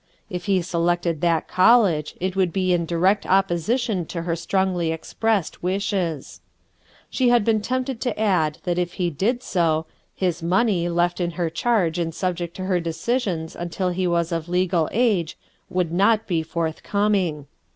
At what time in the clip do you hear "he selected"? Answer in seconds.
0.45-1.21